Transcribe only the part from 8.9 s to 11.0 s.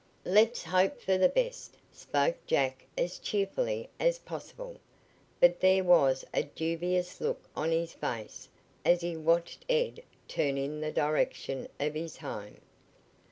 he watched Ed turn in the